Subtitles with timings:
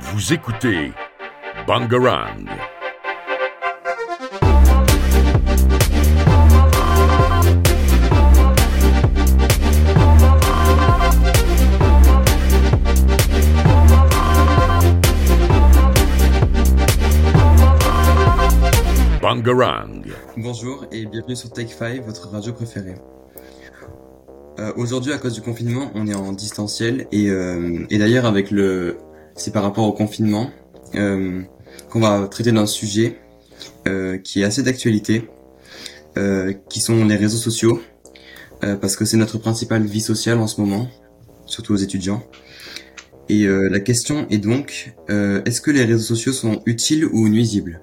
[0.00, 0.92] Vous écoutez
[1.66, 2.46] Bangarang.
[19.20, 20.02] Bangarang.
[20.36, 22.94] Bonjour et bienvenue sur Take 5, votre radio préférée.
[24.58, 28.50] Euh, Aujourd'hui, à cause du confinement, on est en distanciel et, euh, et d'ailleurs avec
[28.50, 28.96] le,
[29.38, 30.50] c'est par rapport au confinement
[30.94, 31.42] euh,
[31.90, 33.16] qu'on va traiter d'un sujet
[33.86, 35.28] euh, qui est assez d'actualité,
[36.18, 37.80] euh, qui sont les réseaux sociaux,
[38.80, 40.88] parce que c'est notre principale vie sociale en ce moment,
[41.46, 42.24] surtout aux étudiants.
[43.28, 47.80] Et la question est donc, est-ce que les réseaux sociaux sont utiles ou nuisibles?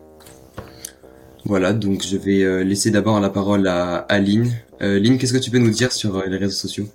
[1.46, 4.52] Voilà, donc je vais laisser d'abord la parole à, à Lynn.
[4.82, 6.90] Qu'est-ce que tu peux nous dire sur les réseaux sociaux?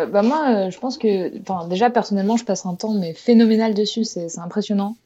[0.00, 3.14] Euh, bah moi, euh, je pense que, enfin, déjà personnellement, je passe un temps mais
[3.14, 4.96] phénoménal dessus, c'est c'est impressionnant.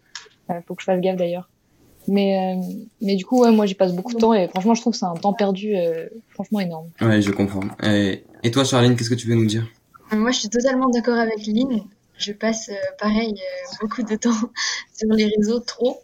[0.50, 1.48] Euh, faut que je fasse gaffe d'ailleurs.
[2.06, 4.80] Mais euh, mais du coup, ouais, moi j'y passe beaucoup de temps et franchement, je
[4.80, 6.90] trouve que c'est un temps perdu, euh, franchement énorme.
[7.00, 7.62] Ouais, je comprends.
[7.82, 9.66] Et, et toi, Charline, qu'est-ce que tu peux nous dire?
[10.12, 11.82] Moi, je suis totalement d'accord avec Lynn.
[12.18, 14.30] Je passe euh, pareil euh, beaucoup de temps
[14.94, 15.98] sur les réseaux, trop.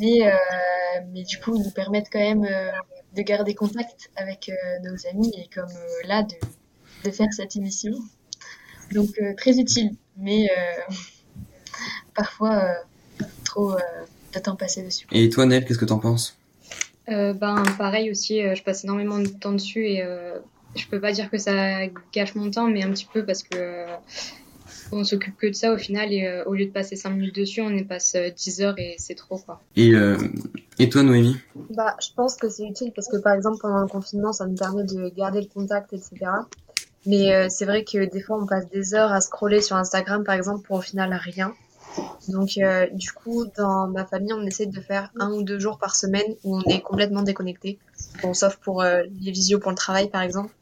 [0.00, 0.32] Mais, euh,
[1.12, 2.70] mais du coup, ils nous permettent quand même euh,
[3.14, 4.54] de garder contact avec euh,
[4.88, 6.34] nos amis et comme euh, là, de,
[7.04, 7.92] de faire cette émission.
[8.92, 10.92] Donc, euh, très utile, mais euh,
[12.14, 13.78] parfois euh, trop euh,
[14.34, 15.06] de temps passé dessus.
[15.12, 16.36] Et toi, Nel, qu'est-ce que t'en penses?
[17.10, 20.38] Euh, ben pareil aussi, euh, je passe énormément de temps dessus et euh,
[20.74, 23.56] je peux pas dire que ça gâche mon temps, mais un petit peu parce que
[23.56, 23.86] euh,
[24.90, 27.36] on s'occupe que de ça au final et euh, au lieu de passer 5 minutes
[27.36, 29.60] dessus, on y passe euh, 10 heures et c'est trop quoi.
[29.76, 30.16] et, euh,
[30.78, 31.36] et toi, Noémie?
[31.70, 34.56] Bah, je pense que c'est utile parce que par exemple pendant le confinement, ça nous
[34.56, 36.10] permet de garder le contact, etc.
[37.06, 40.24] Mais euh, c'est vrai que des fois, on passe des heures à scroller sur Instagram,
[40.24, 41.54] par exemple, pour au final rien.
[42.28, 45.78] Donc, euh, du coup, dans ma famille, on essaie de faire un ou deux jours
[45.78, 47.78] par semaine où on est complètement déconnecté.
[48.22, 50.52] Bon, sauf pour euh, les visios pour le travail, par exemple.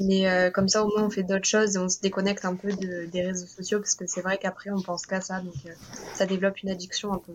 [0.00, 2.54] Mais euh, comme ça, au moins, on fait d'autres choses et on se déconnecte un
[2.54, 5.40] peu de, des réseaux sociaux parce que c'est vrai qu'après, on pense qu'à ça.
[5.40, 5.70] Donc, euh,
[6.14, 7.32] ça développe une addiction un peu.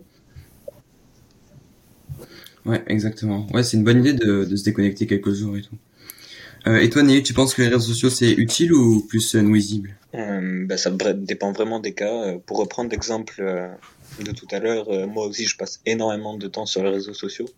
[2.64, 3.46] Ouais, exactement.
[3.52, 5.76] Ouais, c'est une bonne idée de, de se déconnecter quelques jours et tout.
[6.66, 9.42] Euh, et toi, Nelly, tu penses que les réseaux sociaux, c'est utile ou plus euh,
[9.42, 9.96] nuisible?
[10.12, 12.24] Ben, ça dépend vraiment des cas.
[12.24, 13.42] Euh, Pour reprendre l'exemple
[14.20, 17.48] de tout à l'heure, moi aussi je passe énormément de temps sur les réseaux sociaux.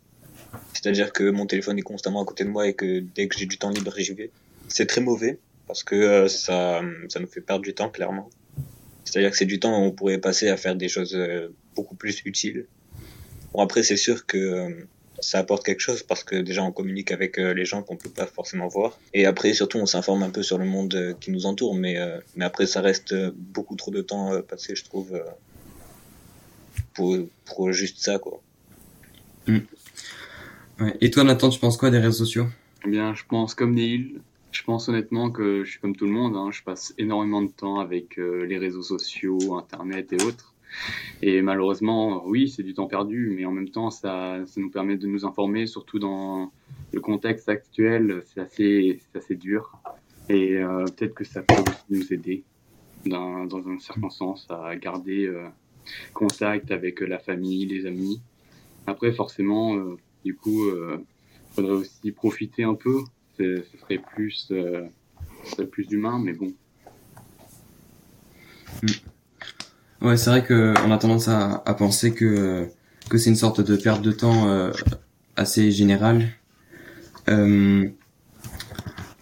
[0.72, 3.46] C'est-à-dire que mon téléphone est constamment à côté de moi et que dès que j'ai
[3.46, 4.30] du temps libre, j'y vais.
[4.68, 8.30] C'est très mauvais parce que ça, ça nous fait perdre du temps, clairement.
[9.04, 11.16] C'est-à-dire que c'est du temps où on pourrait passer à faire des choses
[11.74, 12.66] beaucoup plus utiles.
[13.52, 14.86] Bon, après, c'est sûr que
[15.28, 18.14] ça apporte quelque chose parce que déjà on communique avec euh, les gens qu'on peut
[18.20, 18.90] pas forcément voir.
[19.12, 21.98] Et après, surtout, on s'informe un peu sur le monde euh, qui nous entoure, mais,
[21.98, 25.24] euh, mais après, ça reste beaucoup trop de temps euh, passé, je trouve, euh,
[26.94, 28.40] pour, pour juste ça, quoi.
[29.48, 30.96] Ouais.
[31.00, 32.46] Et toi, Nathan, tu penses quoi des réseaux sociaux?
[32.84, 34.20] Eh bien, je pense comme Neil.
[34.52, 36.36] Je pense honnêtement que je suis comme tout le monde.
[36.36, 36.50] hein.
[36.52, 40.54] Je passe énormément de temps avec euh, les réseaux sociaux, Internet et autres.
[41.22, 44.96] Et malheureusement, oui, c'est du temps perdu, mais en même temps, ça, ça nous permet
[44.96, 46.52] de nous informer, surtout dans
[46.92, 48.22] le contexte actuel.
[48.26, 49.72] C'est assez, assez dur.
[50.28, 52.44] Et euh, peut-être que ça peut aussi nous aider,
[53.06, 55.48] dans, dans un certain sens, à garder euh,
[56.12, 58.20] contact avec la famille, les amis.
[58.86, 60.98] Après, forcément, euh, du coup, euh,
[61.52, 63.04] faudrait aussi profiter un peu.
[63.38, 64.52] Ce serait plus,
[65.70, 66.52] plus humain, mais bon.
[70.02, 72.68] Ouais, c'est vrai que on a tendance à, à penser que
[73.08, 74.70] que c'est une sorte de perte de temps euh,
[75.36, 76.26] assez générale
[77.28, 77.88] euh,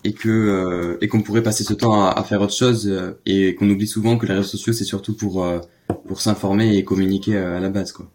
[0.04, 3.18] et que euh, et qu'on pourrait passer ce temps à, à faire autre chose euh,
[3.26, 5.60] et qu'on oublie souvent que les réseaux sociaux c'est surtout pour euh,
[6.08, 8.06] pour s'informer et communiquer euh, à la base quoi.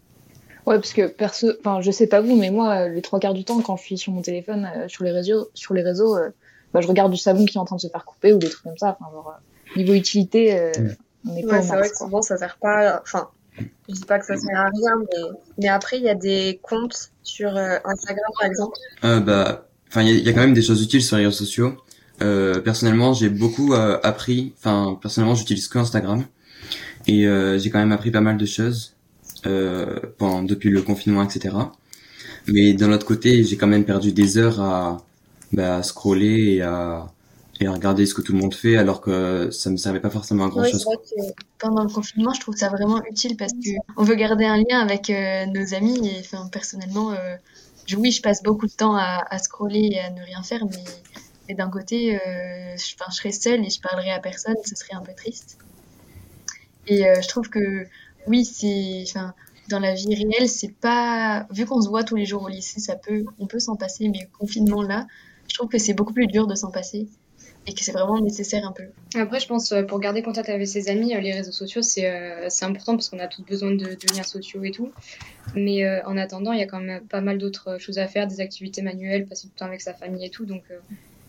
[0.65, 3.33] Ouais, parce que perso, enfin, je sais pas vous, mais moi, euh, les trois quarts
[3.33, 6.15] du temps, quand je suis sur mon téléphone, euh, sur les réseaux, sur les réseaux,
[6.15, 6.29] euh,
[6.73, 8.49] bah, je regarde du savon qui est en train de se faire couper ou des
[8.49, 8.95] trucs comme ça.
[8.99, 10.71] Enfin, genre, euh, niveau utilité, euh,
[11.25, 13.01] on Ouais, c'est vrai que souvent ça sert pas.
[13.03, 13.29] Enfin,
[13.89, 16.59] je dis pas que ça sert à rien, mais, mais après il y a des
[16.63, 18.77] comptes sur euh, Instagram par exemple.
[19.03, 21.17] Euh, bah, enfin, il y, a- il y a quand même des choses utiles sur
[21.17, 21.77] les réseaux sociaux.
[22.21, 24.53] Euh, personnellement, j'ai beaucoup euh, appris.
[24.57, 26.25] Enfin, personnellement, j'utilise que Instagram
[27.07, 28.95] et euh, j'ai quand même appris pas mal de choses
[29.45, 31.55] euh, pendant depuis le confinement, etc.
[32.47, 34.97] Mais d'un autre côté, j'ai quand même perdu des heures à,
[35.53, 37.07] bah, à scroller et à
[37.59, 40.45] et regarder ce que tout le monde fait, alors que ça me servait pas forcément
[40.45, 40.85] à grand chose.
[40.85, 41.21] que
[41.57, 44.79] pendant le confinement, je trouve ça vraiment utile parce que on veut garder un lien
[44.79, 47.35] avec euh, nos amis et enfin personnellement, euh,
[47.97, 51.69] oui, je passe beaucoup de temps à, scroller et à ne rien faire, mais, d'un
[51.69, 55.57] côté, euh, je, serais seule et je parlerais à personne, ce serait un peu triste.
[56.87, 57.87] Et je trouve que
[58.27, 59.05] oui, c'est,
[59.67, 62.79] dans la vie réelle, c'est pas, vu qu'on se voit tous les jours au lycée,
[62.79, 65.07] ça peut, on peut s'en passer, mais confinement là,
[65.47, 67.09] je trouve que c'est beaucoup plus dur de s'en passer
[67.67, 68.85] et que c'est vraiment nécessaire un peu.
[69.15, 72.09] Après, je pense euh, pour garder contact avec ses amis, euh, les réseaux sociaux, c'est
[72.09, 74.91] euh, c'est important parce qu'on a tous besoin de, de liens sociaux et tout.
[75.55, 78.27] Mais euh, en attendant, il y a quand même pas mal d'autres choses à faire,
[78.27, 80.45] des activités manuelles, passer du temps avec sa famille et tout.
[80.45, 80.77] Donc, euh,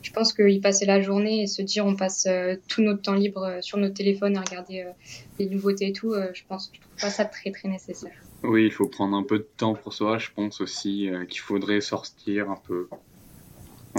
[0.02, 3.14] je pense qu'y passer la journée et se dire on passe euh, tout notre temps
[3.14, 4.92] libre euh, sur notre téléphone à regarder euh,
[5.38, 8.12] les nouveautés et tout, euh, je pense, je trouve pas ça très très nécessaire.
[8.42, 10.16] Oui, il faut prendre un peu de temps pour soi.
[10.16, 12.88] Je pense aussi euh, qu'il faudrait sortir un peu.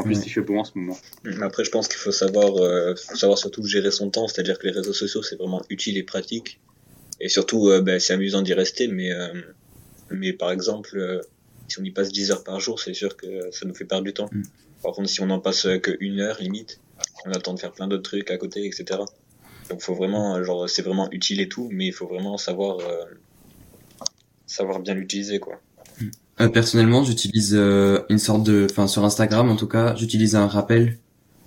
[0.02, 0.24] En plus, Ouais.
[0.26, 0.98] il fait beau en ce moment.
[1.24, 4.58] Mais Après, je pense qu'il faut savoir, euh, faut savoir surtout gérer son temps, c'est-à-dire
[4.60, 6.60] que les réseaux sociaux, c'est vraiment utile et pratique.
[7.20, 9.28] Et surtout, euh, ben, c'est amusant d'y rester, mais, euh,
[10.10, 11.22] mais par exemple, euh,
[11.68, 14.04] si on y passe 10 heures par jour, c'est sûr que ça nous fait perdre
[14.06, 14.30] du temps.
[14.32, 14.42] Mm.
[14.84, 16.80] Par contre, si on en passe euh, que une heure, limite,
[17.26, 19.02] on a le temps de faire plein d'autres trucs à côté, etc.
[19.70, 22.80] Donc, faut vraiment, euh, genre, c'est vraiment utile et tout, mais il faut vraiment savoir,
[22.80, 23.06] euh,
[24.48, 25.62] savoir bien l'utiliser, quoi.
[26.42, 30.48] Euh, personnellement, j'utilise euh, une sorte de, enfin sur Instagram en tout cas, j'utilise un
[30.48, 30.98] rappel.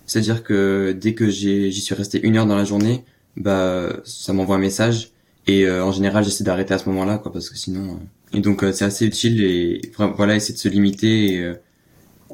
[0.06, 3.04] C'est-à-dire que dès que j'y suis resté une heure dans la journée,
[3.36, 5.10] bah ça m'envoie un message
[5.46, 7.98] et euh, en général j'essaie d'arrêter à ce moment-là quoi parce que sinon.
[8.32, 9.80] Et donc c'est assez utile et
[10.16, 11.54] voilà essayer de se limiter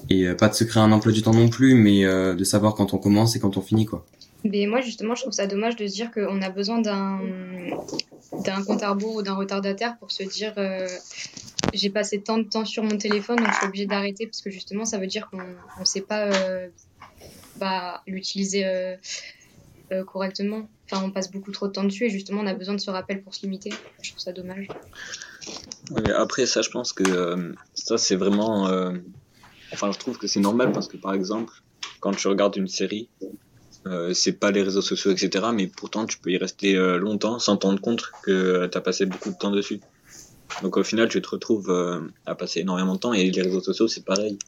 [0.08, 2.92] et pas de se créer un emploi du temps non plus, mais de savoir quand
[2.92, 4.04] on commence et quand on finit quoi.
[4.42, 7.20] Mais moi, justement, je trouve ça dommage de se dire qu'on a besoin d'un
[8.44, 10.54] d'un compte à rebours ou d'un retardataire pour se dire
[11.72, 14.50] j'ai passé tant de temps sur mon téléphone, donc je suis obligée d'arrêter parce que
[14.50, 16.68] justement, ça veut dire qu'on ne sait pas euh,
[17.56, 18.96] bah, l'utiliser euh,
[19.92, 20.68] euh, correctement.
[20.90, 22.90] Enfin, on passe beaucoup trop de temps dessus et justement, on a besoin de ce
[22.90, 23.72] rappel pour se limiter.
[24.02, 24.66] Je trouve ça dommage.
[26.16, 28.68] Après, ça, je pense que euh, ça, c'est vraiment.
[28.68, 28.92] euh,
[29.72, 31.52] Enfin, je trouve que c'est normal parce que, par exemple,
[32.00, 33.08] quand tu regardes une série,
[33.86, 35.46] euh, c'est pas les réseaux sociaux, etc.
[35.54, 38.80] Mais pourtant, tu peux y rester euh, longtemps sans t'en rendre compte que tu as
[38.80, 39.80] passé beaucoup de temps dessus.
[40.62, 43.62] Donc, au final, tu te retrouves euh, à passer énormément de temps et les réseaux
[43.62, 44.38] sociaux, c'est pareil.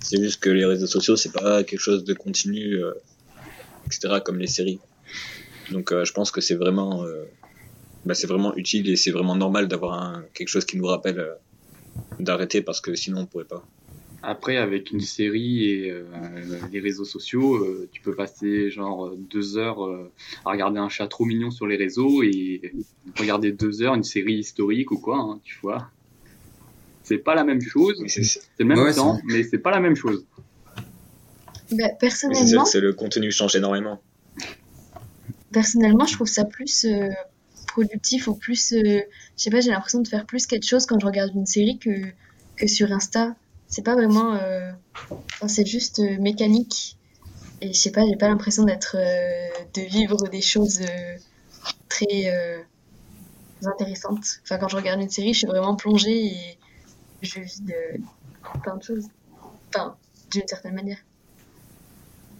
[0.00, 2.92] C'est juste que les réseaux sociaux, c'est pas quelque chose de continu, euh,
[3.86, 4.20] etc.
[4.24, 4.80] comme les séries.
[5.70, 7.04] Donc, euh, je pense que c'est vraiment.
[8.04, 11.36] bah, c'est vraiment utile et c'est vraiment normal d'avoir quelque chose qui nous rappelle
[12.18, 13.64] d'arrêter parce que sinon on pourrait pas.
[14.24, 16.04] Après, avec une série et euh,
[16.70, 20.12] les réseaux sociaux, euh, tu peux passer genre deux heures euh,
[20.44, 22.72] à regarder un chat trop mignon sur les réseaux et
[23.18, 25.90] regarder deux heures une série historique ou quoi, hein, tu vois.
[27.02, 29.96] C'est pas la même chose, c'est le même Ouais, temps, mais c'est pas la même
[29.96, 30.24] chose.
[31.72, 34.00] Bah, mais c'est sûr personnellement, que c'est le contenu change énormément.
[35.52, 37.08] personnellement, je trouve ça plus euh,
[37.66, 39.00] productif ou plus, euh,
[39.36, 41.78] je sais pas, j'ai l'impression de faire plus quelque chose quand je regarde une série
[41.78, 41.90] que,
[42.56, 43.34] que sur Insta.
[43.72, 44.70] C'est pas vraiment, euh,
[45.10, 46.98] enfin, c'est juste euh, mécanique.
[47.62, 51.16] Et je sais pas, j'ai pas l'impression d'être, euh, de vivre des choses euh,
[51.88, 52.58] très euh,
[53.64, 54.26] intéressantes.
[54.42, 56.58] Enfin, quand je regarde une série, je suis vraiment plongée et
[57.22, 57.72] je vis de
[58.62, 59.06] plein de choses.
[59.68, 59.96] Enfin,
[60.30, 60.98] d'une certaine manière.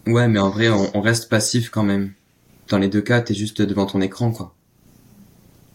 [0.07, 2.13] Ouais, mais en vrai on, on reste passif quand même.
[2.69, 4.55] Dans les deux cas, t'es juste devant ton écran quoi.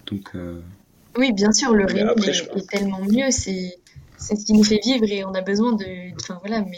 [0.06, 0.62] Donc euh,
[1.18, 3.80] Oui, bien sûr, le réel est, est tellement mieux, c'est
[4.18, 6.14] c'est ce qui nous fait vivre et on a besoin de...
[6.20, 6.78] Enfin voilà, mais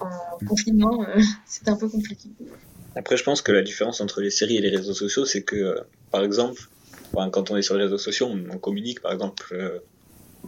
[0.00, 2.28] en confinement, euh, c'est un peu compliqué.
[2.96, 5.56] Après, je pense que la différence entre les séries et les réseaux sociaux, c'est que,
[5.56, 5.80] euh,
[6.10, 6.60] par exemple,
[7.12, 9.78] enfin, quand on est sur les réseaux sociaux, on, on communique, par exemple, euh,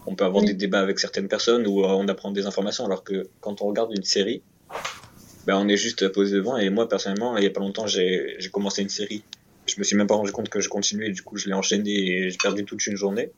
[0.07, 0.49] on peut avoir Oui.
[0.49, 3.93] des débats avec certaines personnes ou on apprend des informations, alors que quand on regarde
[3.95, 4.43] une série,
[5.47, 6.57] ben, on est juste posé devant.
[6.57, 9.23] Et moi, personnellement, il y a pas longtemps, j'ai commencé une série.
[9.67, 11.91] Je me suis même pas rendu compte que je continuais, du coup, je l'ai enchaîné
[11.91, 13.31] et j'ai perdu toute une journée.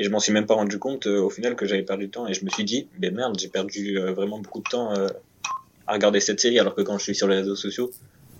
[0.00, 2.10] Et je m'en suis même pas rendu compte euh, au final que j'avais perdu du
[2.10, 2.26] temps.
[2.26, 5.08] Et je me suis dit, ben merde, j'ai perdu euh, vraiment beaucoup de temps euh,
[5.86, 7.90] à regarder cette série, alors que quand je suis sur les réseaux sociaux,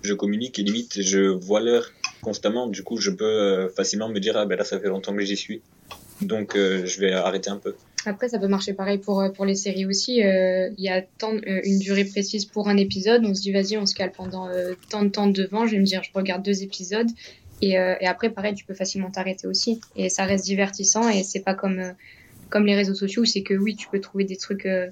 [0.01, 1.91] je communique et limite je vois l'heure
[2.23, 2.65] constamment.
[2.65, 5.37] Du coup, je peux facilement me dire, ah ben là, ça fait longtemps que j'y
[5.37, 5.61] suis.
[6.21, 7.75] Donc, je vais arrêter un peu.
[8.05, 10.17] Après, ça peut marcher pareil pour, pour les séries aussi.
[10.17, 13.23] Il y a une durée précise pour un épisode.
[13.25, 14.49] On se dit, vas-y, on se cale pendant
[14.89, 15.67] tant de temps devant.
[15.67, 17.09] Je vais me dire, je regarde deux épisodes.
[17.61, 19.81] Et, euh, et après, pareil, tu peux facilement t'arrêter aussi.
[19.95, 21.09] Et ça reste divertissant.
[21.09, 21.91] Et c'est pas comme, euh,
[22.49, 24.89] comme les réseaux sociaux où c'est que oui, tu peux trouver des trucs euh,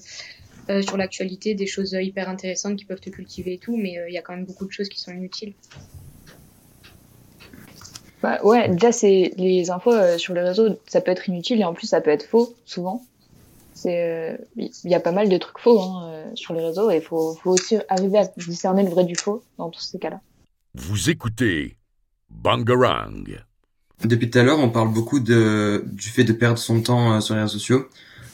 [0.69, 3.75] euh, sur l'actualité, des choses euh, hyper intéressantes qui peuvent te cultiver et tout.
[3.75, 5.53] Mais euh, il y a quand même beaucoup de choses qui sont inutiles.
[8.21, 11.63] Bah ouais, déjà c'est les infos euh, sur les réseaux, ça peut être inutile et
[11.63, 13.01] en plus ça peut être faux souvent.
[13.73, 16.97] C'est il y a pas mal de trucs faux hein, euh, sur les réseaux et
[16.97, 20.19] il faut, faut aussi arriver à discerner le vrai du faux dans tous ces cas-là.
[20.75, 21.77] Vous écoutez
[22.29, 23.25] Bangarang.
[24.05, 27.19] Depuis tout à l'heure, on parle beaucoup de, du fait de perdre son temps euh,
[27.19, 27.88] sur les réseaux sociaux,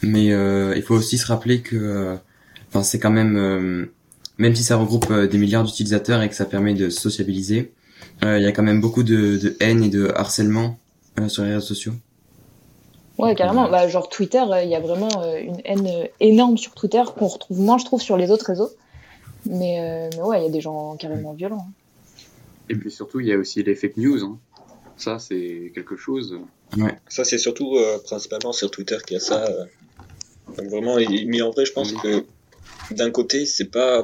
[0.04, 2.16] mais euh, il faut aussi se rappeler que, euh,
[2.68, 3.86] enfin, c'est quand même, euh,
[4.38, 7.74] même si ça regroupe euh, des milliards d'utilisateurs et que ça permet de sociabiliser,
[8.24, 10.78] euh, il y a quand même beaucoup de, de haine et de harcèlement
[11.20, 11.94] euh, sur les réseaux sociaux.
[13.18, 13.70] Ouais, carrément.
[13.70, 17.28] Bah, genre Twitter, euh, il y a vraiment euh, une haine énorme sur Twitter qu'on
[17.28, 18.70] retrouve moins, je trouve, sur les autres réseaux.
[19.46, 21.66] Mais, euh, mais ouais, il y a des gens carrément violents.
[21.68, 21.72] hein.
[22.70, 24.24] Et puis surtout, il y a aussi les fake news.
[24.24, 24.40] hein.
[24.98, 26.40] Ça, c'est quelque chose.
[27.08, 29.46] Ça, c'est surtout euh, principalement sur Twitter qu'il y a ça.
[29.46, 29.66] euh.
[30.58, 32.00] Donc vraiment, mais en vrai, je pense Oui.
[32.02, 34.04] que d'un côté, c'est pas.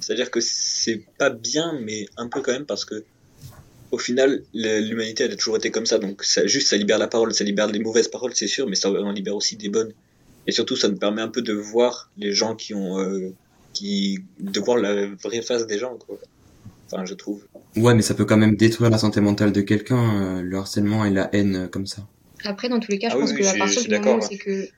[0.00, 3.04] C'est-à-dire que c'est pas bien, mais un peu quand même, parce que
[3.90, 5.98] au final, l'humanité elle a toujours été comme ça.
[5.98, 8.76] Donc ça, juste, ça libère la parole, ça libère les mauvaises paroles, c'est sûr, mais
[8.76, 9.92] ça en libère aussi des bonnes.
[10.46, 12.98] Et surtout, ça nous permet un peu de voir les gens qui ont.
[12.98, 13.30] euh,
[13.74, 16.18] qui, de voir la vraie face des gens, quoi.
[16.90, 17.44] Enfin, je trouve.
[17.76, 21.04] Ouais, mais ça peut quand même détruire la santé mentale de quelqu'un, euh, le harcèlement
[21.04, 22.02] et la haine euh, comme ça.
[22.44, 23.88] Après, dans tous les cas, je Ah oui, pense oui, que à partir je suis
[23.88, 24.68] du moment où c'est que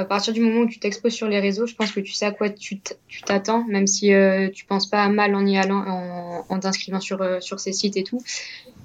[0.00, 2.24] à partir du moment où tu t'exposes sur les réseaux, je pense que tu sais
[2.24, 2.80] à quoi tu
[3.26, 5.84] t'attends, même si euh, tu penses pas mal en y allant,
[6.48, 8.22] en, t'inscrivant sur euh, sur ces sites et tout.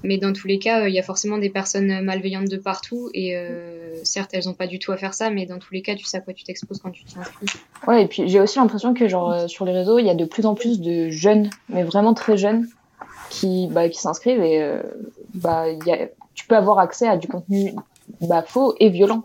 [0.04, 3.10] Mais dans tous les cas, euh, il y a forcément des personnes malveillantes de partout
[3.14, 5.82] et euh, certes, elles ont pas du tout à faire ça, mais dans tous les
[5.82, 7.48] cas, tu sais à quoi tu t'exposes quand tu t'y inscris.
[7.88, 10.26] Ouais, et puis j'ai aussi l'impression que genre sur les réseaux, il y a de
[10.26, 12.68] plus en plus de jeunes, mais vraiment très jeunes,
[13.30, 14.80] qui bah, qui s'inscrivent et
[15.34, 15.66] bah
[16.34, 17.74] tu peux avoir accès à du contenu
[18.22, 19.24] bah, faux et violent.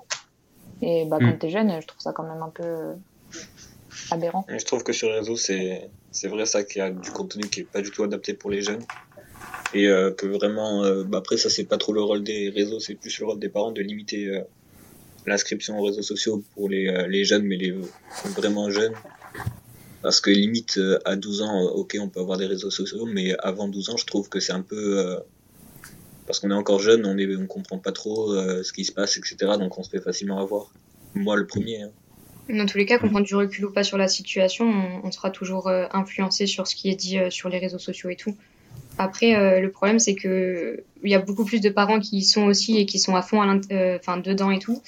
[0.83, 2.95] Et bah quand t'es jeune, je trouve ça quand même un peu euh,
[4.11, 4.47] aberrant.
[4.49, 7.11] Et Je trouve que sur les réseaux, c'est c'est vrai ça qu'il y a du
[7.11, 8.83] contenu qui est pas du tout adapté pour les jeunes.
[9.73, 12.81] Et euh, que vraiment, euh, bah après, ça, c'est pas trop le rôle des réseaux,
[12.81, 14.41] c'est plus le rôle des parents de limiter euh,
[15.27, 17.75] l'inscription aux réseaux sociaux pour les, euh, les jeunes, mais les
[18.37, 18.95] vraiment jeunes.
[20.03, 23.37] Parce que limite, euh, à 12 ans, ok, on peut avoir des réseaux sociaux, mais
[23.39, 25.19] avant 12 ans, je trouve que c'est un peu.
[26.31, 28.93] Parce qu'on est encore jeune, on est, on comprend pas trop euh, ce qui se
[28.93, 29.37] passe, etc.
[29.59, 30.71] Donc on se fait facilement avoir.
[31.17, 31.83] Moi, le premier.
[31.83, 31.91] hein.
[32.49, 35.11] Dans tous les cas, qu'on prenne du recul ou pas sur la situation, on, on
[35.11, 38.17] sera toujours euh, influencé sur ce qui est dit euh, sur les réseaux sociaux et
[38.17, 38.37] tout.
[38.97, 42.23] Après, euh, le problème, c'est que il y a beaucoup plus de parents qui y
[42.23, 44.81] sont aussi et qui sont à fond à euh, enfin, dedans et tout.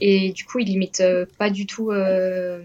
[0.00, 2.62] Et du coup, ils limitent euh, pas du tout euh,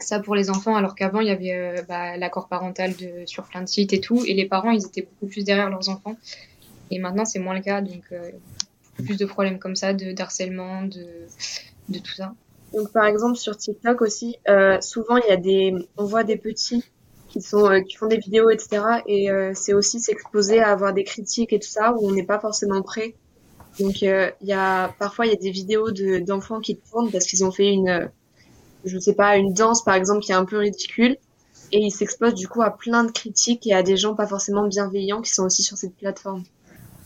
[0.00, 3.44] ça pour les enfants, alors qu'avant, il y avait euh, bah, l'accord parental de, sur
[3.44, 4.24] plein de sites et tout.
[4.24, 6.16] Et les parents, ils étaient beaucoup plus derrière leurs enfants.
[6.90, 7.80] Et maintenant, c'est moins le cas.
[7.80, 8.30] Donc, euh,
[9.04, 11.06] plus de problèmes comme ça, de d'harcèlement, de,
[11.88, 12.34] de tout ça.
[12.74, 16.36] Donc par exemple sur TikTok aussi, euh, souvent il y a des, on voit des
[16.36, 16.84] petits
[17.28, 18.82] qui sont, euh, qui font des vidéos etc.
[19.06, 22.24] Et euh, c'est aussi s'exposer à avoir des critiques et tout ça où on n'est
[22.24, 23.14] pas forcément prêt.
[23.80, 27.10] Donc euh, il y a parfois il y a des vidéos de d'enfants qui tournent
[27.10, 28.10] parce qu'ils ont fait une,
[28.84, 31.16] je sais pas, une danse par exemple qui est un peu ridicule
[31.72, 34.66] et ils s'exposent du coup à plein de critiques et à des gens pas forcément
[34.66, 36.44] bienveillants qui sont aussi sur cette plateforme.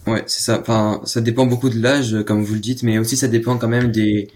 [0.07, 0.61] Ouais, c'est ça.
[0.61, 3.57] Enfin, ça dépend beaucoup de l'âge, euh, comme vous le dites, mais aussi ça dépend
[3.57, 4.29] quand même des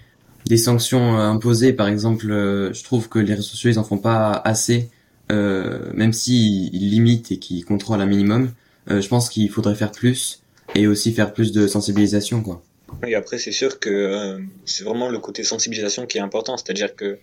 [0.46, 1.72] des sanctions euh, imposées.
[1.72, 4.88] Par exemple, euh, je trouve que les réseaux sociaux ils en font pas assez,
[5.32, 8.52] euh, même si ils limitent et qu'ils contrôlent un minimum.
[8.88, 10.42] Je pense qu'il faudrait faire plus
[10.76, 12.62] et aussi faire plus de sensibilisation, quoi.
[13.04, 16.56] Et après, c'est sûr que c'est vraiment le côté sensibilisation qui est important.
[16.56, 17.18] C'est-à-dire que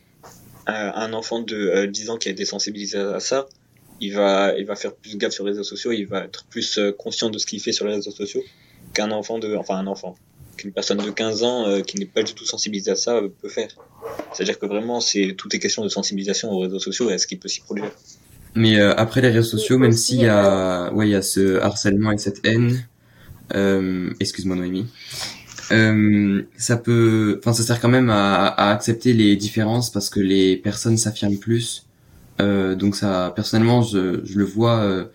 [0.67, 3.47] un enfant de euh, 10 ans qui a été sensibilisé à ça,
[4.01, 6.77] il va, il va faire plus gaffe sur les réseaux sociaux, il va être plus
[6.77, 8.43] euh, conscient de ce qu'il fait sur les réseaux sociaux
[8.93, 10.15] qu'un enfant de, enfin un enfant,
[10.57, 13.29] qu'une personne de 15 ans euh, qui n'est pas du tout sensibilisée à ça euh,
[13.41, 13.69] peut faire.
[14.33, 17.27] C'est-à-dire que vraiment, c'est tout est question de sensibilisation aux réseaux sociaux et à ce
[17.27, 17.91] qui peut s'y produire.
[18.55, 21.59] Mais euh, après les réseaux sociaux, même s'il y a, ouais, il y a ce
[21.59, 22.85] harcèlement et cette haine,
[23.55, 24.85] euh, excuse-moi Noémie,
[25.71, 30.19] euh, ça peut, enfin, ça sert quand même à, à accepter les différences parce que
[30.19, 31.85] les personnes s'affirment plus.
[32.41, 34.77] Euh, donc ça, personnellement, je, je le vois.
[34.79, 35.05] euh,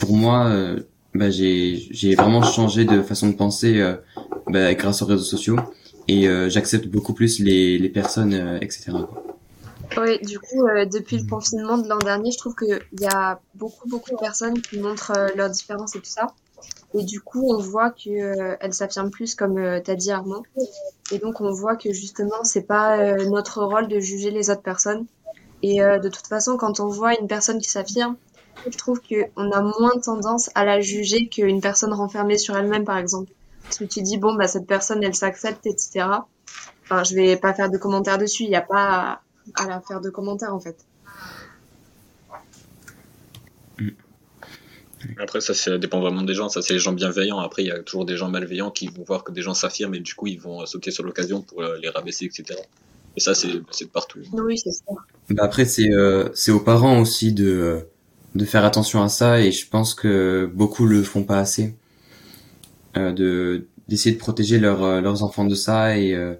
[0.00, 0.80] pour moi, euh,
[1.14, 3.96] bah, j'ai, j'ai vraiment changé de façon de penser euh,
[4.48, 5.56] bah, grâce aux réseaux sociaux
[6.06, 8.92] et euh, j'accepte beaucoup plus les, les personnes, euh, etc.
[9.96, 13.40] Oui, du coup, euh, depuis le confinement de l'an dernier, je trouve qu'il y a
[13.54, 16.28] beaucoup, beaucoup de personnes qui montrent euh, leurs différences et tout ça.
[16.94, 20.42] Et du coup, on voit qu'elles s'affirment plus, comme tu as dit Armand.
[21.12, 24.62] Et donc, on voit que justement, c'est pas euh, notre rôle de juger les autres
[24.62, 25.06] personnes.
[25.62, 28.16] Et euh, de toute façon, quand on voit une personne qui s'affirme,
[28.64, 32.98] je trouve qu'on a moins tendance à la juger qu'une personne renfermée sur elle-même, par
[32.98, 33.32] exemple.
[33.62, 36.06] Parce que tu dis, bon, bah, cette personne, elle s'accepte, etc.
[36.84, 39.20] Enfin, je vais pas faire de commentaires dessus, il n'y a pas
[39.54, 40.76] à, la faire de commentaires, en fait.
[45.18, 46.48] Après, ça, ça dépend vraiment des gens.
[46.48, 47.38] Ça, c'est les gens bienveillants.
[47.38, 49.94] Après, il y a toujours des gens malveillants qui vont voir que des gens s'affirment
[49.94, 52.58] et du coup, ils vont sauter sur l'occasion pour euh, les rabaisser, etc.
[53.18, 54.20] Et ça, c'est de partout.
[54.32, 54.84] Oui, c'est ça.
[55.30, 57.88] Bah après c'est euh, c'est aux parents aussi de
[58.36, 61.74] de faire attention à ça et je pense que beaucoup le font pas assez
[62.96, 66.34] euh, de d'essayer de protéger leurs euh, leurs enfants de ça et euh,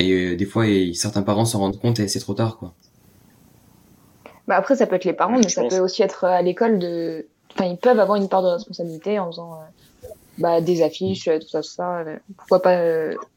[0.00, 2.74] et euh, des fois et certains parents s'en rendent compte et c'est trop tard quoi.
[4.46, 5.74] Bah après, ça peut être les parents, Je mais ça pense.
[5.74, 7.26] peut aussi être à l'école de.
[7.52, 9.54] Enfin, ils peuvent avoir une part de responsabilité en faisant.
[9.54, 9.56] euh,
[10.38, 12.04] bah, des affiches, tout ça, tout ça.
[12.36, 12.80] Pourquoi pas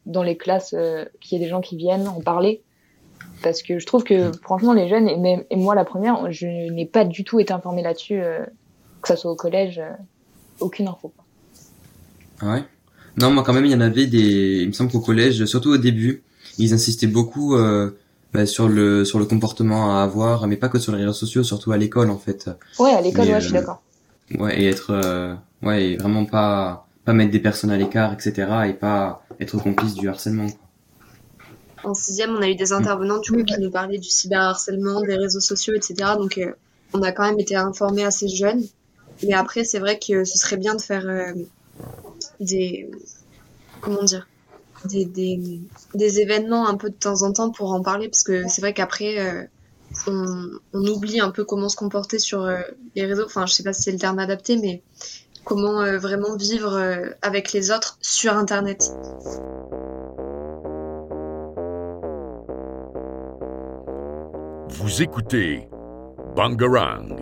[0.06, 0.74] dans les classes
[1.20, 2.62] qu'il y ait des gens qui viennent en parler
[3.42, 6.46] parce que je trouve que franchement les jeunes et même et moi la première je
[6.46, 8.20] n'ai pas du tout été informée là-dessus
[9.00, 9.80] que ça soit au collège
[10.60, 11.12] aucune info
[12.40, 12.64] ah ouais?
[13.16, 15.70] Non moi quand même il y en avait des il me semble qu'au collège surtout
[15.70, 16.22] au début
[16.58, 17.90] ils insistaient beaucoup euh,
[18.32, 21.42] bah, sur le sur le comportement à avoir, mais pas que sur les réseaux sociaux,
[21.42, 22.50] surtout à l'école en fait.
[22.78, 23.82] Ouais, à l'école, ouais, je suis euh, d'accord.
[24.38, 28.48] Ouais, et être euh, ouais, et vraiment pas pas mettre des personnes à l'écart, etc.
[28.68, 30.46] et pas être complice du harcèlement.
[30.46, 30.61] Quoi.
[31.84, 35.16] En sixième, on a eu des intervenants du coup qui nous parlaient du cyberharcèlement, des
[35.16, 36.12] réseaux sociaux, etc.
[36.16, 36.40] Donc
[36.92, 38.62] on a quand même été informés assez jeunes.
[39.24, 41.34] Mais après, c'est vrai que ce serait bien de faire
[42.40, 42.90] des
[43.80, 44.26] comment dire
[44.84, 45.60] des, des,
[45.94, 48.72] des, événements un peu de temps en temps pour en parler parce que c'est vrai
[48.72, 49.44] qu'après euh,
[50.08, 52.60] on, on, oublie un peu comment se comporter sur euh,
[52.96, 53.26] les réseaux.
[53.26, 54.82] Enfin, je sais pas si c'est le terme adapté, mais
[55.44, 58.90] comment euh, vraiment vivre avec les autres sur Internet.
[64.74, 65.68] Vous écoutez
[66.34, 67.14] Bangarang.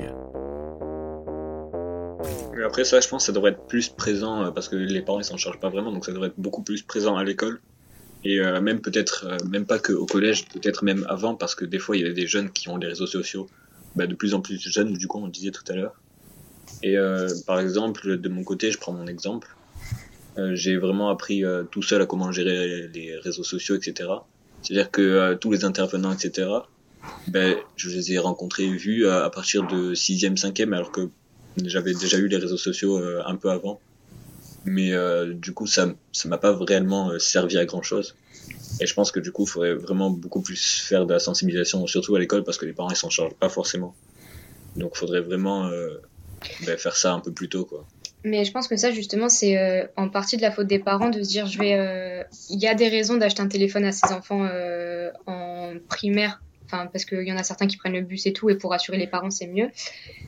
[2.65, 5.19] Après ça, je pense que ça devrait être plus présent euh, parce que les parents
[5.19, 7.61] ils s'en chargent pas vraiment, donc ça devrait être beaucoup plus présent à l'école
[8.23, 11.81] et euh, même peut-être euh, même pas qu'au collège, peut-être même avant parce que des
[11.81, 13.49] fois il y a des jeunes qui ont des réseaux sociaux,
[13.97, 16.01] bah, de plus en plus jeunes du coup on disait tout à l'heure.
[16.85, 16.97] Et
[17.47, 19.55] par exemple de mon côté, je prends mon exemple,
[20.53, 24.09] j'ai vraiment appris tout seul à comment gérer les réseaux sociaux, etc.
[24.63, 26.49] C'est-à-dire que tous les intervenants, etc.
[27.29, 31.11] Ben, je les ai rencontrés, vus à, partir de 6e, 5e, alors que
[31.65, 33.81] j'avais déjà eu les réseaux sociaux euh, un peu avant,
[34.65, 38.17] mais euh, du coup ça ça m'a pas réellement euh, servi à grand chose.
[38.81, 41.87] Et je pense que du coup, il faudrait vraiment beaucoup plus faire de la sensibilisation,
[41.87, 43.95] surtout à l'école, parce que les parents ils s'en chargent pas forcément.
[44.77, 45.71] Donc, il faudrait vraiment
[46.65, 47.85] ben, faire ça un peu plus tôt, quoi.
[48.25, 51.23] Mais je pense que ça, justement, c'est en partie de la faute des parents de
[51.23, 54.49] se dire, il y a des raisons d'acheter un téléphone à ses enfants
[55.27, 58.51] en primaire enfin parce qu'il y en a certains qui prennent le bus et tout,
[58.51, 59.71] et pour rassurer les parents c'est mieux.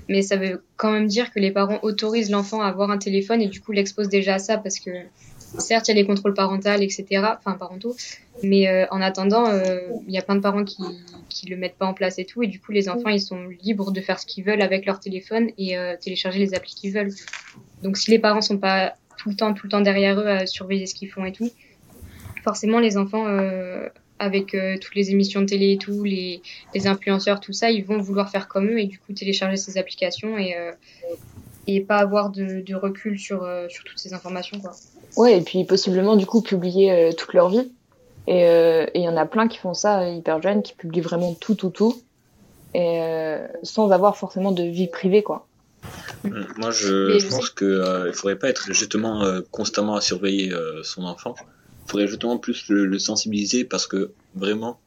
[0.08, 3.40] Mais ça veut quand même dire que les parents autorisent l'enfant à avoir un téléphone
[3.40, 4.90] et du coup l'exposent déjà à ça parce que
[5.58, 7.06] certes il y a les contrôles parentaux, etc.,
[7.38, 7.94] enfin parentaux,
[8.42, 10.82] mais euh, en attendant euh, il y a plein de parents qui
[11.28, 13.46] qui le mettent pas en place et tout, et du coup les enfants ils sont
[13.62, 16.92] libres de faire ce qu'ils veulent avec leur téléphone et euh, télécharger les applis qu'ils
[16.92, 17.12] veulent.
[17.82, 20.46] Donc si les parents sont pas tout le temps tout le temps derrière eux à
[20.46, 21.50] surveiller ce qu'ils font et tout,
[22.42, 23.26] forcément les enfants
[24.22, 26.42] avec euh, toutes les émissions de télé et tout, les,
[26.74, 29.78] les, influenceurs, tout ça, ils vont vouloir faire comme eux et du coup télécharger ces
[29.78, 30.70] applications et, euh,
[31.66, 34.60] et pas avoir de, de recul sur, euh, sur toutes ces informations.
[34.60, 34.72] Quoi.
[35.16, 37.72] Ouais, et puis possiblement du coup publier toute leur vie.
[38.28, 38.44] Et
[38.94, 41.70] il y en a plein qui font ça hyper jeunes, qui publient vraiment tout, tout,
[41.70, 42.00] tout,
[42.72, 43.00] et
[43.64, 45.48] sans avoir forcément de vie privée, quoi.
[46.22, 50.52] Moi, je, je pense qu'il ne faudrait pas être justement constamment à surveiller
[50.84, 51.34] son enfant
[51.92, 54.80] faudrait justement plus le, sensibiliser parce que vraiment,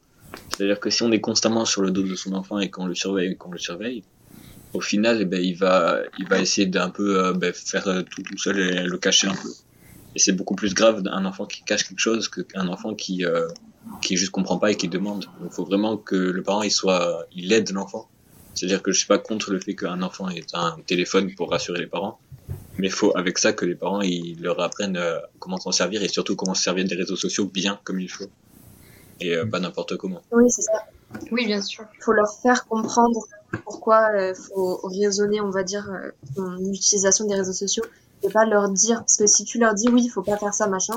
[0.50, 2.96] c'est-à-dire que si on est constamment sur le dos de son enfant et qu'on le
[2.96, 4.02] surveille, qu'on le surveille,
[4.74, 8.02] au final, eh ben, il va, il va essayer d'un peu euh, ben, faire euh,
[8.02, 9.50] tout tout seul et le cacher un peu.
[10.16, 13.46] Et c'est beaucoup plus grave d'un enfant qui cache quelque chose qu'un enfant qui, euh,
[14.02, 15.26] qui juste comprend pas et qui demande.
[15.40, 18.08] Donc, il faut vraiment que le parent, il soit, il aide l'enfant.
[18.54, 21.78] C'est-à-dire que je suis pas contre le fait qu'un enfant ait un téléphone pour rassurer
[21.78, 22.18] les parents,
[22.78, 26.02] mais il faut avec ça que les parents ils leur apprennent euh, comment s'en servir
[26.02, 28.26] et surtout comment se servir des réseaux sociaux bien comme il faut
[29.20, 30.20] et euh, pas n'importe comment.
[30.30, 30.84] Oui, c'est ça.
[31.32, 31.86] Oui, bien sûr.
[31.94, 33.18] Il faut leur faire comprendre
[33.64, 35.90] pourquoi il euh, faut raisonner, on va dire,
[36.36, 37.84] l'utilisation des réseaux sociaux
[38.22, 40.52] et pas leur dire parce que si tu leur dis oui, il faut pas faire
[40.52, 40.94] ça, machin,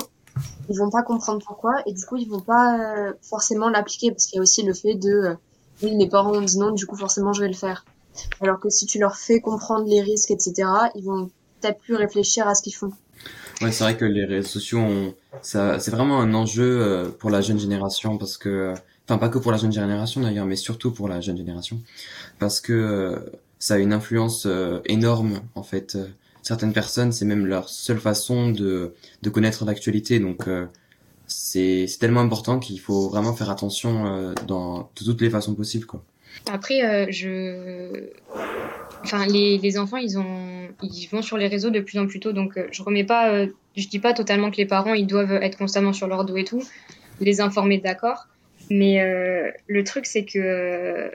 [0.68, 4.36] ils vont pas comprendre pourquoi et du coup ils vont pas forcément l'appliquer parce qu'il
[4.36, 5.36] y a aussi le fait de
[5.82, 7.84] oui, mes parents ont dit non, du coup forcément je vais le faire.
[8.40, 12.48] Alors que si tu leur fais comprendre les risques, etc., ils vont peut-être plus réfléchir
[12.48, 12.92] à ce qu'ils font.
[13.60, 15.14] Ouais, c'est vrai que les réseaux sociaux, ont...
[15.42, 18.72] ça, c'est vraiment un enjeu euh, pour la jeune génération parce que,
[19.06, 21.80] enfin pas que pour la jeune génération d'ailleurs, mais surtout pour la jeune génération,
[22.38, 23.18] parce que euh,
[23.58, 25.98] ça a une influence euh, énorme en fait.
[26.42, 30.48] Certaines personnes, c'est même leur seule façon de, de connaître l'actualité, donc
[31.26, 35.84] c'est, c'est tellement important qu'il faut vraiment faire attention dans de toutes les façons possibles,
[35.84, 36.02] quoi.
[36.50, 38.08] Après, je
[39.04, 40.49] enfin les, les, enfants ils ont
[40.82, 43.30] ils vont sur les réseaux de plus en plus tôt donc euh, je remets pas
[43.30, 46.36] euh, je dis pas totalement que les parents ils doivent être constamment sur leur dos
[46.36, 46.62] et tout
[47.20, 48.26] les informer d'accord
[48.70, 51.10] mais euh, le truc c'est que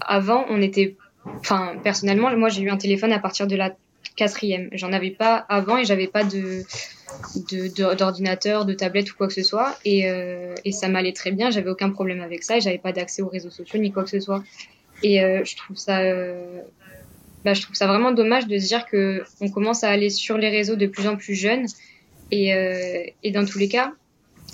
[0.00, 3.74] avant on était enfin personnellement moi j'ai eu un téléphone à partir de la
[4.16, 6.62] quatrième j'en avais pas avant et j'avais pas de
[7.96, 9.76] d'ordinateur, de, tablette ou quoi que ce soit.
[9.84, 10.08] Et,
[10.64, 13.28] et ça m'allait très bien, j'avais aucun problème avec ça et j'avais pas d'accès aux
[13.28, 14.44] réseaux sociaux ni quoi que ce soit.
[15.02, 16.00] Et je trouve ça
[17.44, 20.36] bah, je trouve ça vraiment dommage de se dire que on commence à aller sur
[20.36, 21.66] les réseaux de plus en plus jeunes.
[22.30, 23.92] Et, euh, dans tous les cas,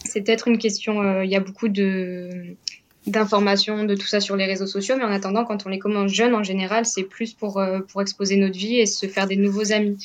[0.05, 1.03] c'est peut-être une question.
[1.03, 1.68] euh, Il y a beaucoup
[3.07, 6.12] d'informations de tout ça sur les réseaux sociaux, mais en attendant, quand on les commence
[6.12, 9.37] jeunes, en général, c'est plus pour euh, pour exposer notre vie et se faire des
[9.37, 9.96] nouveaux amis.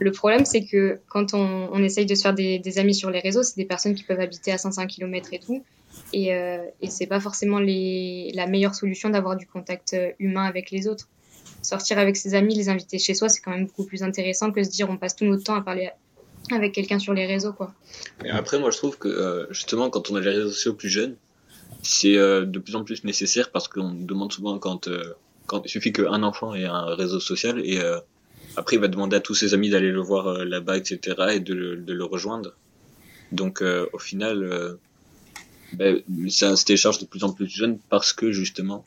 [0.00, 3.42] Le problème, c'est que quand on, essaye de se faire des, amis sur les réseaux,
[3.42, 5.64] c'est des personnes qui peuvent habiter à 500 km et tout.
[6.12, 11.08] Et, et c'est pas forcément la meilleure solution d'avoir du contact humain avec les autres.
[11.62, 14.62] Sortir avec ses amis, les inviter chez soi, c'est quand même beaucoup plus intéressant que
[14.62, 15.90] se dire on passe tout notre temps à parler
[16.52, 17.74] avec quelqu'un sur les réseaux, quoi.
[18.30, 21.16] Après, moi, je trouve que euh, justement, quand on a les réseaux sociaux plus jeunes,
[21.82, 25.14] c'est euh, de plus en plus nécessaire parce qu'on demande souvent quand, euh,
[25.64, 27.80] il suffit qu'un enfant ait un réseau social et
[28.56, 31.16] après il va demander à tous ses amis d'aller le voir là-bas, etc.
[31.32, 32.54] et de le, rejoindre.
[33.32, 34.78] Donc au final,
[35.72, 38.84] ben, ça se télécharge de plus en plus jeune parce que justement,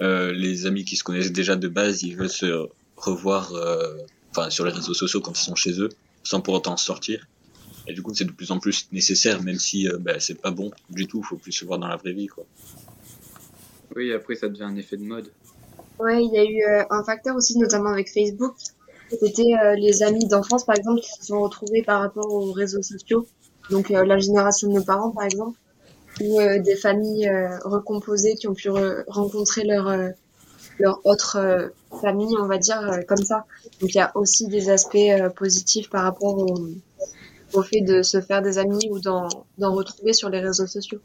[0.00, 3.96] euh, les amis qui se connaissent déjà de base, ils veulent se revoir euh,
[4.30, 5.90] enfin sur les réseaux sociaux quand ils sont chez eux,
[6.22, 7.26] sans pour autant sortir.
[7.86, 10.50] Et du coup, c'est de plus en plus nécessaire, même si euh, bah, c'est pas
[10.50, 11.22] bon du tout.
[11.22, 12.44] Faut plus se voir dans la vraie vie, quoi.
[13.94, 15.30] Oui, après, ça devient un effet de mode.
[15.98, 18.54] Ouais, il y a eu euh, un facteur aussi, notamment avec Facebook.
[19.10, 22.82] C'était euh, les amis d'enfance, par exemple, qui se sont retrouvés par rapport aux réseaux
[22.82, 23.26] sociaux.
[23.70, 25.58] Donc euh, la génération de nos parents, par exemple,
[26.20, 30.10] ou euh, des familles euh, recomposées qui ont pu re- rencontrer leur euh,
[30.78, 31.68] leur autre euh,
[32.00, 33.44] famille, on va dire euh, comme ça.
[33.80, 36.68] Donc il y a aussi des aspects euh, positifs par rapport au,
[37.52, 40.98] au fait de se faire des amis ou d'en retrouver sur les réseaux sociaux.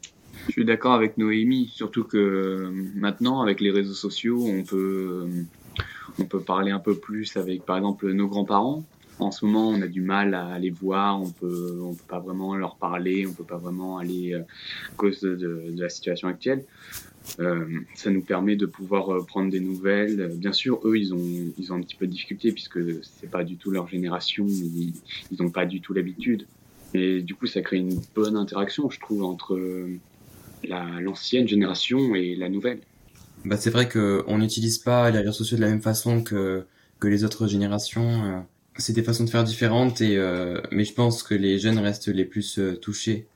[0.46, 5.28] Je suis d'accord avec Noémie, surtout que maintenant, avec les réseaux sociaux, on peut,
[6.18, 8.84] on peut parler un peu plus avec, par exemple, nos grands-parents.
[9.20, 12.20] En ce moment, on a du mal à les voir, on peut, on peut pas
[12.20, 16.64] vraiment leur parler, on peut pas vraiment aller euh, à cause de, la situation actuelle.
[17.38, 20.32] Euh, ça nous permet de pouvoir euh, prendre des nouvelles.
[20.36, 23.44] Bien sûr, eux, ils ont, ils ont un petit peu de difficulté puisque c'est pas
[23.44, 24.94] du tout leur génération, ils,
[25.30, 26.46] ils ont pas du tout l'habitude.
[26.94, 29.60] Et du coup, ça crée une bonne interaction, je trouve, entre
[30.64, 32.80] la- l'ancienne génération et la nouvelle.
[33.44, 36.64] Bah, c'est vrai que on n'utilise pas les réseaux sociaux de la même façon que,
[36.98, 38.44] que les autres générations.
[38.80, 42.08] C'est des façons de faire différentes et, euh, mais je pense que les jeunes restent
[42.08, 43.28] les plus euh, touchés,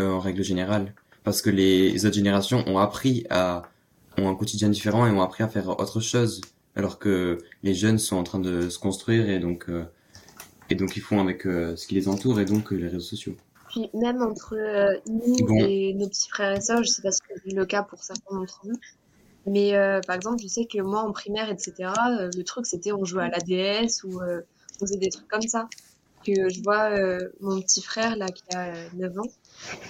[0.00, 0.94] euh, en règle générale.
[1.24, 3.64] Parce que les autres générations ont appris à,
[4.16, 6.40] ont un quotidien différent et ont appris à faire autre chose.
[6.76, 9.66] Alors que les jeunes sont en train de se construire et donc,
[10.70, 13.36] et donc ils font avec ce qui les entoure et donc les réseaux sociaux.
[13.68, 14.56] Puis même entre
[15.08, 15.64] nous Bon.
[15.66, 18.34] et nos petits frères et sœurs, je sais pas si c'est le cas pour certains
[18.34, 18.78] d'entre vous,
[19.46, 19.74] mais
[20.06, 21.90] par exemple, je sais que moi en primaire, etc.,
[22.34, 24.18] le truc c'était on jouait à la DS ou
[24.74, 25.68] euh, faisait des trucs comme ça.
[26.24, 29.30] Que je vois euh, mon petit frère là qui a euh, 9 ans,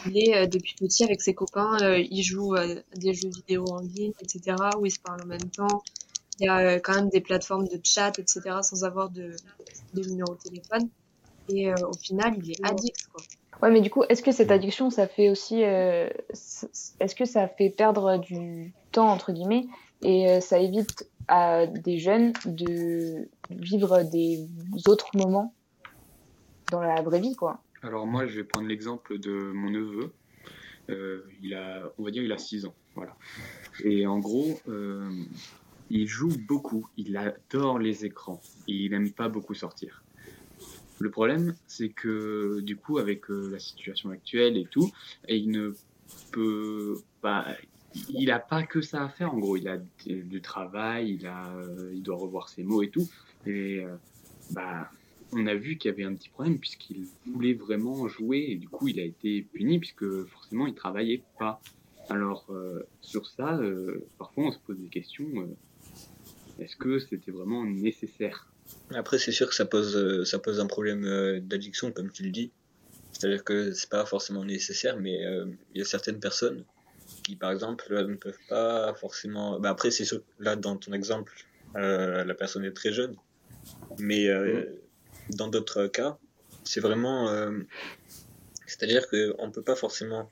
[0.07, 3.29] il est euh, depuis petit avec ses copains, euh, il joue euh, à des jeux
[3.29, 5.83] vidéo en ligne, etc., où ils se parlent en même temps.
[6.41, 9.33] Il y a euh, quand même des plateformes de chat, etc., sans avoir de,
[9.93, 10.89] de numéro de téléphone.
[11.51, 13.23] Et euh, au final, il est addict, quoi.
[13.61, 17.47] Ouais, mais du coup, est-ce que cette addiction, ça fait aussi, euh, est-ce que ça
[17.47, 19.67] fait perdre du temps entre guillemets
[20.03, 24.47] et euh, ça évite à des jeunes de vivre des
[24.87, 25.55] autres moments
[26.71, 27.63] dans la vraie vie, quoi.
[27.83, 30.13] Alors moi, je vais prendre l'exemple de mon neveu.
[30.91, 33.17] Euh, il a, on va dire, il a 6 ans, voilà.
[33.85, 35.11] Et en gros, euh,
[35.91, 36.89] il joue beaucoup.
[36.97, 38.41] Il adore les écrans.
[38.67, 40.03] Il n'aime pas beaucoup sortir.
[40.99, 44.91] Le problème, c'est que du coup, avec la situation actuelle et tout,
[45.29, 45.75] il ne
[46.31, 47.47] peut pas.
[48.11, 49.35] Il n'a pas que ça à faire.
[49.35, 52.91] En gros, il a du travail, il a, euh, il doit revoir ses mots et
[52.91, 53.09] tout.
[53.47, 53.95] Et euh,
[54.51, 54.91] bah,
[55.33, 58.69] on a vu qu'il y avait un petit problème puisqu'il voulait vraiment jouer et du
[58.69, 61.61] coup il a été puni puisque forcément il travaillait pas.
[62.09, 63.61] Alors euh, sur ça,
[64.19, 65.27] parfois on se pose des questions.
[66.59, 68.47] Est-ce que c'était vraiment nécessaire?
[68.95, 72.53] Après, c'est sûr que ça pose, ça pose un problème d'addiction, comme tu le dis.
[73.13, 75.19] C'est-à-dire que c'est pas forcément nécessaire, mais
[75.75, 76.65] il y a certaines personnes
[77.23, 79.59] qui, par exemple, ne peuvent pas forcément.
[79.61, 81.33] Bah, après, c'est sûr, que là, dans ton exemple,
[81.77, 83.17] euh, la personne est très jeune,
[83.99, 84.65] mais euh,
[85.31, 86.19] dans d'autres cas,
[86.65, 87.29] c'est vraiment.
[87.31, 87.61] euh,
[88.67, 90.31] C'est-à-dire qu'on peut pas forcément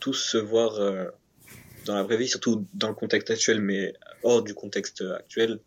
[0.00, 1.06] tous se voir euh,
[1.86, 5.60] dans la vraie vie, surtout dans le contexte actuel, mais hors du contexte actuel.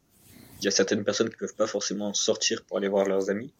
[0.60, 3.54] Il y a certaines personnes qui peuvent pas forcément sortir pour aller voir leurs amis.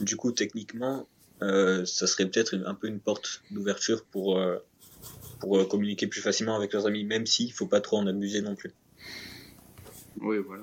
[0.00, 1.06] Du coup, techniquement,
[1.40, 4.58] euh, ça serait peut-être un peu une porte d'ouverture pour, euh,
[5.42, 8.42] pour euh, communiquer plus facilement avec leurs amis, même s'il faut pas trop en abuser
[8.42, 8.70] non plus.
[10.20, 10.62] Oui, voilà.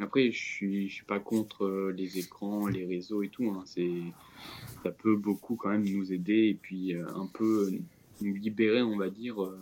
[0.00, 3.50] Après, je suis, je suis pas contre euh, les écrans, les réseaux et tout.
[3.50, 3.64] Hein.
[3.66, 3.90] C'est,
[4.84, 7.72] ça peut beaucoup quand même nous aider et puis euh, un peu
[8.20, 9.58] nous libérer, on va dire, euh,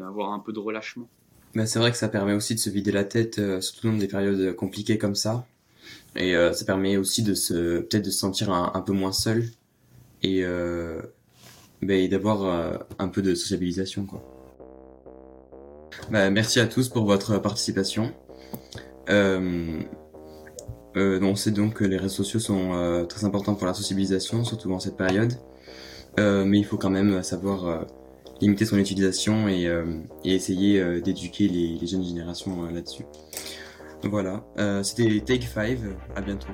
[0.00, 1.08] avoir un peu de relâchement.
[1.56, 3.98] Bah, c'est vrai que ça permet aussi de se vider la tête, euh, surtout dans
[3.98, 5.48] des périodes compliquées comme ça.
[6.14, 9.12] Et euh, ça permet aussi de se peut-être de se sentir un, un peu moins
[9.12, 9.48] seul
[10.22, 11.02] et, euh,
[11.82, 14.22] et d'avoir euh, un peu de sociabilisation quoi.
[16.10, 18.12] Bah, merci à tous pour votre participation.
[19.08, 19.80] Euh,
[20.96, 24.72] euh, on sait donc que les réseaux sociaux sont très importants pour la sociabilisation, surtout
[24.72, 25.32] en cette période.
[26.18, 27.86] Mais il faut quand même savoir
[28.40, 29.70] limiter son utilisation et,
[30.24, 33.04] essayer d'éduquer les, les jeunes générations là-dessus.
[34.04, 34.44] Voilà,
[34.82, 35.78] c'était Take 5,
[36.14, 36.48] à bientôt.